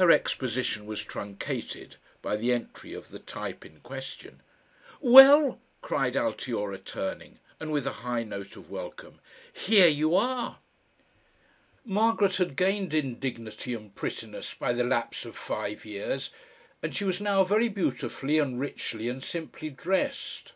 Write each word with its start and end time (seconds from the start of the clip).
Her 0.00 0.10
exposition 0.10 0.86
was 0.86 1.04
truncated 1.04 1.96
by 2.22 2.36
the 2.36 2.50
entry 2.50 2.94
of 2.94 3.10
the 3.10 3.18
type 3.18 3.62
in 3.62 3.80
question. 3.80 4.40
"Well!" 5.02 5.60
cried 5.82 6.14
Altiora 6.16 6.78
turning, 6.82 7.40
and 7.60 7.70
with 7.70 7.86
a 7.86 7.92
high 8.00 8.22
note 8.22 8.56
of 8.56 8.70
welcome, 8.70 9.20
"HERE 9.52 9.88
you 9.88 10.14
are!" 10.14 10.60
Margaret 11.84 12.36
had 12.36 12.56
gained 12.56 12.94
in 12.94 13.18
dignity 13.18 13.74
and 13.74 13.94
prettiness 13.94 14.54
by 14.54 14.72
the 14.72 14.82
lapse 14.84 15.26
of 15.26 15.36
five 15.36 15.84
years, 15.84 16.30
and 16.82 16.96
she 16.96 17.04
was 17.04 17.20
now 17.20 17.44
very 17.44 17.68
beautifully 17.68 18.38
and 18.38 18.58
richly 18.58 19.10
and 19.10 19.22
simply 19.22 19.68
dressed. 19.68 20.54